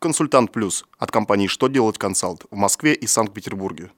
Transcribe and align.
Консультант 0.00 0.52
Плюс 0.52 0.84
от 0.96 1.10
компании 1.10 1.48
«Что 1.48 1.66
делать 1.66 1.98
консалт» 1.98 2.44
в 2.52 2.54
Москве 2.54 2.94
и 2.94 3.08
Санкт-Петербурге. 3.08 3.90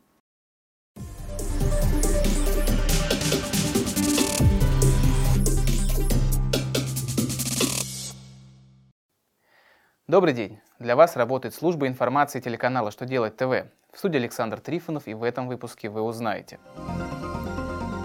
Добрый 10.09 10.33
день! 10.33 10.59
Для 10.79 10.97
вас 10.97 11.17
работает 11.17 11.55
служба 11.55 11.87
информации 11.87 12.41
телеканала 12.41 12.91
«Что 12.91 13.05
делать 13.05 13.37
ТВ». 13.37 13.69
В 13.93 13.99
студии 13.99 14.17
Александр 14.17 14.59
Трифонов 14.59 15.07
и 15.07 15.13
в 15.13 15.23
этом 15.23 15.49
выпуске 15.49 15.91
вы 15.91 16.01
узнаете. 16.01 16.59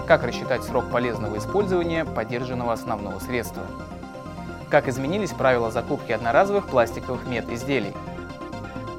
Как 0.06 0.24
рассчитать 0.24 0.64
срок 0.66 0.92
полезного 0.92 1.38
использования 1.38 2.04
поддержанного 2.04 2.74
основного 2.74 3.20
средства? 3.20 3.66
Как 4.76 4.90
изменились 4.90 5.32
правила 5.32 5.72
закупки 5.72 6.12
одноразовых 6.12 6.68
пластиковых 6.68 7.26
медизделий? 7.28 7.94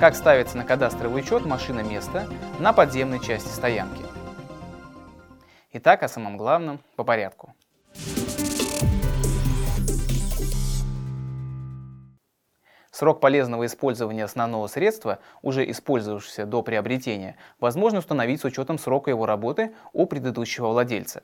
Как 0.00 0.16
ставится 0.16 0.56
на 0.56 0.64
кадастровый 0.64 1.20
учет 1.20 1.44
машина 1.44 1.80
места 1.80 2.26
на 2.58 2.72
подземной 2.72 3.20
части 3.20 3.48
стоянки? 3.48 4.02
Итак, 5.74 6.02
о 6.02 6.08
самом 6.08 6.38
главном 6.38 6.80
по 6.96 7.04
порядку. 7.04 7.52
Срок 12.90 13.20
полезного 13.20 13.66
использования 13.66 14.24
основного 14.24 14.68
средства, 14.68 15.18
уже 15.42 15.70
использовавшегося 15.70 16.46
до 16.46 16.62
приобретения, 16.62 17.36
возможно 17.60 17.98
установить 17.98 18.40
с 18.40 18.44
учетом 18.46 18.78
срока 18.78 19.10
его 19.10 19.26
работы 19.26 19.74
у 19.92 20.06
предыдущего 20.06 20.68
владельца. 20.68 21.22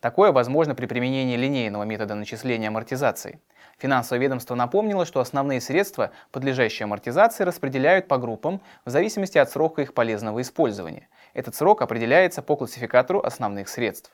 Такое 0.00 0.30
возможно 0.30 0.76
при 0.76 0.86
применении 0.86 1.36
линейного 1.36 1.82
метода 1.82 2.14
начисления 2.14 2.68
амортизации. 2.68 3.40
Финансовое 3.78 4.20
ведомство 4.20 4.54
напомнило, 4.54 5.04
что 5.04 5.18
основные 5.18 5.60
средства, 5.60 6.12
подлежащие 6.30 6.84
амортизации, 6.84 7.42
распределяют 7.42 8.06
по 8.06 8.16
группам 8.18 8.60
в 8.84 8.90
зависимости 8.90 9.38
от 9.38 9.50
срока 9.50 9.82
их 9.82 9.94
полезного 9.94 10.40
использования. 10.40 11.08
Этот 11.34 11.56
срок 11.56 11.82
определяется 11.82 12.42
по 12.42 12.56
классификатору 12.56 13.20
основных 13.20 13.68
средств. 13.68 14.12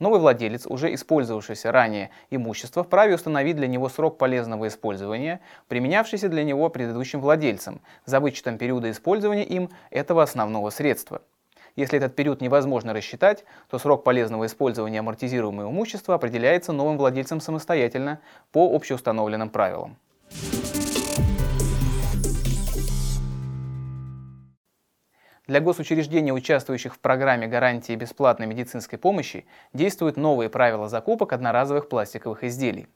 Новый 0.00 0.18
владелец, 0.18 0.66
уже 0.66 0.92
использовавшийся 0.92 1.70
ранее 1.70 2.10
имущество, 2.30 2.82
вправе 2.82 3.14
установить 3.14 3.54
для 3.54 3.68
него 3.68 3.88
срок 3.88 4.18
полезного 4.18 4.66
использования, 4.66 5.40
применявшийся 5.68 6.28
для 6.28 6.42
него 6.42 6.68
предыдущим 6.68 7.20
владельцем, 7.20 7.80
за 8.04 8.18
вычетом 8.18 8.58
периода 8.58 8.90
использования 8.90 9.44
им 9.44 9.70
этого 9.90 10.24
основного 10.24 10.70
средства. 10.70 11.22
Если 11.74 11.96
этот 11.96 12.14
период 12.14 12.40
невозможно 12.40 12.92
рассчитать, 12.92 13.44
то 13.70 13.78
срок 13.78 14.04
полезного 14.04 14.46
использования 14.46 15.00
амортизируемого 15.00 15.70
имущества 15.70 16.14
определяется 16.14 16.72
новым 16.72 16.98
владельцем 16.98 17.40
самостоятельно 17.40 18.20
по 18.52 18.74
общеустановленным 18.74 19.48
правилам. 19.48 19.96
Для 25.48 25.60
госучреждений, 25.60 26.30
участвующих 26.30 26.94
в 26.94 26.98
программе 27.00 27.48
гарантии 27.48 27.96
бесплатной 27.96 28.46
медицинской 28.46 28.98
помощи, 28.98 29.44
действуют 29.72 30.16
новые 30.16 30.48
правила 30.48 30.88
закупок 30.88 31.32
одноразовых 31.32 31.88
пластиковых 31.88 32.44
изделий. 32.44 32.86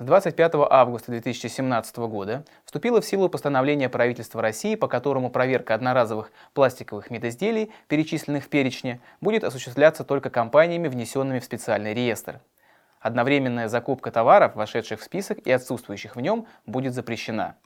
С 0.00 0.04
25 0.04 0.52
августа 0.70 1.10
2017 1.10 1.96
года 1.96 2.44
вступило 2.64 3.00
в 3.00 3.04
силу 3.04 3.28
постановление 3.28 3.88
правительства 3.88 4.40
России, 4.40 4.76
по 4.76 4.86
которому 4.86 5.28
проверка 5.28 5.74
одноразовых 5.74 6.30
пластиковых 6.54 7.10
медизделий, 7.10 7.72
перечисленных 7.88 8.44
в 8.44 8.48
перечне, 8.48 9.00
будет 9.20 9.42
осуществляться 9.42 10.04
только 10.04 10.30
компаниями, 10.30 10.86
внесенными 10.86 11.40
в 11.40 11.44
специальный 11.44 11.94
реестр. 11.94 12.38
Одновременная 13.00 13.66
закупка 13.66 14.12
товаров, 14.12 14.54
вошедших 14.54 15.00
в 15.00 15.04
список 15.04 15.38
и 15.38 15.50
отсутствующих 15.50 16.14
в 16.14 16.20
нем, 16.20 16.46
будет 16.64 16.94
запрещена. 16.94 17.56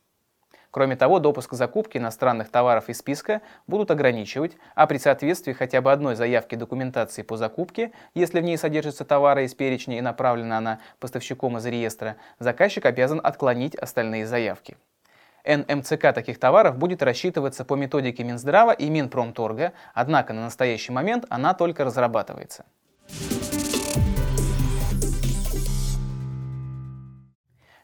Кроме 0.73 0.97
того, 0.97 1.19
допуск 1.19 1.53
закупки 1.53 1.99
иностранных 1.99 2.49
товаров 2.49 2.89
из 2.89 2.99
списка 2.99 3.43
будут 3.67 3.91
ограничивать, 3.91 4.57
а 4.75 4.87
при 4.87 4.97
соответствии 4.97 5.53
хотя 5.53 5.83
бы 5.83 5.93
одной 5.93 6.15
заявки 6.15 6.55
документации 6.55 7.21
по 7.21 7.37
закупке, 7.37 7.93
если 8.15 8.41
в 8.41 8.43
ней 8.43 8.57
содержатся 8.57 9.05
товары 9.05 9.45
из 9.45 9.55
перечня 9.55 9.99
и 9.99 10.01
направлена 10.01 10.57
она 10.57 10.81
поставщиком 10.99 11.59
из 11.59 11.67
реестра, 11.67 12.17
заказчик 12.39 12.87
обязан 12.87 13.21
отклонить 13.23 13.75
остальные 13.75 14.27
заявки. 14.27 14.79
НМЦК 15.45 16.15
таких 16.15 16.39
товаров 16.39 16.79
будет 16.79 17.03
рассчитываться 17.03 17.67
по 17.67 17.75
методике 17.75 18.25
Минздрава 18.25 18.73
и 18.73 18.89
Минпромторга, 18.89 19.75
однако 19.93 20.33
на 20.33 20.41
настоящий 20.45 20.93
момент 20.93 21.27
она 21.29 21.53
только 21.53 21.85
разрабатывается. 21.85 22.65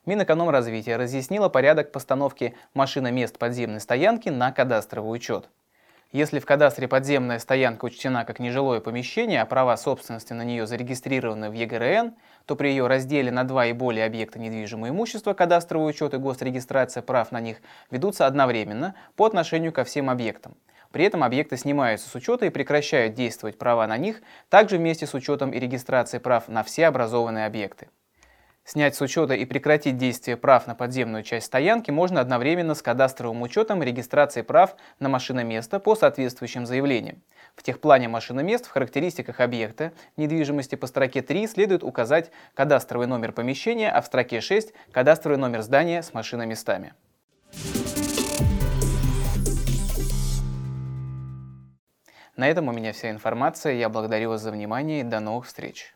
Минэкономразвития 0.09 0.97
разъяснила 0.97 1.51
порядок 1.51 1.93
постановки 1.93 2.55
машиномест 2.73 3.39
подземной 3.39 3.79
стоянки 3.79 4.31
на 4.31 4.51
кадастровый 4.53 5.15
учет. 5.15 5.51
Если 6.13 6.39
в 6.39 6.47
кадастре 6.47 6.89
подземная 6.89 7.39
стоянка 7.39 7.85
учтена 7.85 8.25
как 8.25 8.39
нежилое 8.39 8.81
помещение, 8.81 9.43
а 9.43 9.45
права 9.45 9.77
собственности 9.77 10.33
на 10.33 10.45
нее 10.45 10.67
зарегистрированы 10.67 11.51
в 11.51 11.53
ЕГРН, 11.53 12.15
то 12.47 12.57
при 12.57 12.69
ее 12.69 12.87
разделе 12.87 13.31
на 13.31 13.45
два 13.45 13.67
и 13.67 13.75
более 13.75 14.07
объекта 14.07 14.39
недвижимого 14.39 14.89
имущества 14.89 15.35
кадастровый 15.35 15.91
учет 15.91 16.15
и 16.15 16.17
госрегистрация 16.17 17.03
прав 17.03 17.31
на 17.31 17.43
них 17.43 17.59
ведутся 17.91 18.27
одновременно 18.27 18.95
по 19.15 19.27
отношению 19.27 19.75
ко 19.75 19.85
всем 19.85 20.09
объектам. 20.09 20.55
При 20.91 21.05
этом 21.05 21.23
объекты 21.23 21.59
снимаются 21.59 22.09
с 22.09 22.15
учета 22.15 22.47
и 22.47 22.51
прекращают 22.51 23.13
действовать 23.13 23.59
права 23.59 23.87
на 23.87 23.99
них, 23.99 24.23
также 24.49 24.79
вместе 24.79 25.07
с 25.07 25.13
учетом 25.13 25.51
и 25.51 25.59
регистрацией 25.59 26.23
прав 26.23 26.49
на 26.49 26.63
все 26.63 26.87
образованные 26.87 27.45
объекты. 27.45 27.89
Снять 28.69 28.95
с 28.95 29.01
учета 29.01 29.33
и 29.33 29.47
прекратить 29.47 29.97
действие 29.97 30.37
прав 30.37 30.67
на 30.67 30.75
подземную 30.75 31.23
часть 31.23 31.47
стоянки 31.47 31.91
можно 31.91 32.21
одновременно 32.21 32.75
с 32.75 32.83
кадастровым 32.83 33.41
учетом 33.41 33.83
и 33.83 33.87
регистрацией 33.87 34.45
прав 34.45 34.77
на 35.01 35.09
машиноместо 35.09 35.81
по 35.81 35.95
соответствующим 35.95 36.67
заявлениям. 36.67 37.23
В 37.57 37.63
техплане 37.63 38.09
машиномест 38.09 38.67
в 38.67 38.71
характеристиках 38.71 39.41
объекта 39.41 39.95
недвижимости 40.19 40.75
по 40.75 40.87
строке 40.87 41.23
3 41.23 41.47
следует 41.47 41.83
указать 41.83 42.31
кадастровый 42.53 43.07
номер 43.07 43.33
помещения, 43.33 43.91
а 43.91 44.03
в 44.03 44.07
строке 44.07 44.43
6– 44.43 44.75
кадастровый 44.93 45.39
номер 45.39 45.63
здания 45.63 46.03
с 46.03 46.13
машиноместами. 46.13 46.93
На 52.37 52.47
этом 52.47 52.69
у 52.69 52.73
меня 52.73 52.93
вся 52.93 53.11
информация. 53.11 53.73
Я 53.73 53.89
благодарю 53.89 54.29
вас 54.29 54.43
за 54.43 54.51
внимание 54.51 55.01
и 55.01 55.05
до 55.05 55.21
новых 55.21 55.47
встреч. 55.47 55.95